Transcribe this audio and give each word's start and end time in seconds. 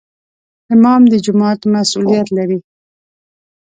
امام 0.75 1.01
د 1.11 1.13
جومات 1.25 1.59
مسؤولیت 1.73 2.27
لري 2.37 2.59